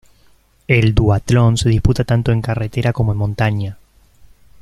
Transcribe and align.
El 0.67 0.95
duatlón 0.95 1.57
se 1.57 1.69
disputa 1.69 2.03
tanto 2.03 2.31
en 2.31 2.41
carretera 2.41 2.91
como 2.91 3.11
en 3.11 3.19
montaña. 3.19 3.77